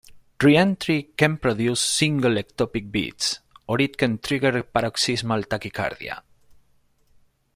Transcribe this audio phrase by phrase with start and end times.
[0.41, 6.23] Reentry can produce single ectopic beats, or it can trigger paroxysmal tachycardia.